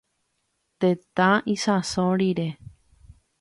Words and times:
Tetã 0.79 1.29
isãso 1.53 2.03
rire. 2.19 2.49